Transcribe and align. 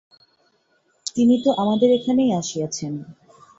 তিনি 1.15 1.35
তো 1.43 1.49
আমাদের 1.63 1.89
এখানেই 1.91 2.31
আসিয়াছেন। 2.33 2.93